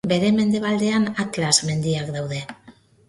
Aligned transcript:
Bere 0.11 0.29
mendebaldean 0.37 1.05
Atlas 1.25 1.53
mendiak 1.69 2.11
daude. 2.17 2.41